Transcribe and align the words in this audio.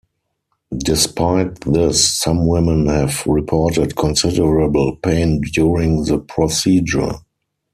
Despite 0.75 1.61
this, 1.61 2.03
some 2.19 2.47
women 2.47 2.87
have 2.87 3.23
reported 3.27 3.95
considerable 3.95 4.95
pain 4.95 5.41
during 5.53 6.05
the 6.05 6.17
procedure. 6.17 7.13